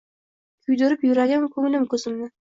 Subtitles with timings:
[0.67, 2.31] Kuydirib yuragim, ko‘nglim, ko‘zimni